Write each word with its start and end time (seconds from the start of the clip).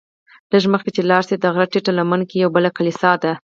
لږ 0.51 0.63
مخکې 0.73 0.91
چې 0.95 1.01
لاړ 1.09 1.23
شې 1.27 1.35
د 1.39 1.45
غره 1.53 1.67
ټیټه 1.71 1.91
لمنه 1.97 2.25
کې 2.29 2.35
یوه 2.41 2.53
بله 2.55 2.69
کلیسا 2.77 3.11
ده. 3.21 3.31